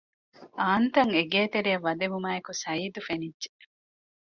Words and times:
އާންތަށް 0.61 1.13
އެގޭތެރެއަށް 1.15 1.85
ވަދެވުމާއެކު 1.85 2.51
ސަޢީދު 2.63 2.99
ފެނިއްޖެ 3.07 3.49